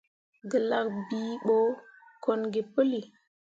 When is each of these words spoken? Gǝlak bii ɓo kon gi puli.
Gǝlak 0.49 0.87
bii 1.07 1.31
ɓo 1.45 1.57
kon 2.23 2.41
gi 2.53 2.61
puli. 2.73 3.01